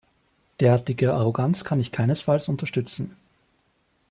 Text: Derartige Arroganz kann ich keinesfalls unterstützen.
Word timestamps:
Derartige 0.61 1.13
Arroganz 1.13 1.63
kann 1.63 1.79
ich 1.79 1.91
keinesfalls 1.91 2.49
unterstützen. 2.49 3.15